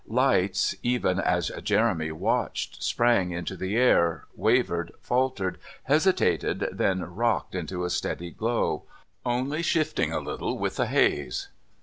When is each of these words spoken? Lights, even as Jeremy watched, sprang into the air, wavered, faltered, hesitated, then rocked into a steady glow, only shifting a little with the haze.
Lights, 0.07 0.73
even 0.81 1.19
as 1.19 1.51
Jeremy 1.61 2.11
watched, 2.11 2.81
sprang 2.81 3.29
into 3.29 3.55
the 3.55 3.75
air, 3.77 4.25
wavered, 4.35 4.91
faltered, 4.99 5.59
hesitated, 5.83 6.67
then 6.71 7.01
rocked 7.01 7.53
into 7.53 7.85
a 7.85 7.89
steady 7.91 8.31
glow, 8.31 8.85
only 9.23 9.61
shifting 9.61 10.11
a 10.11 10.19
little 10.19 10.57
with 10.57 10.77
the 10.77 10.87
haze. 10.87 11.49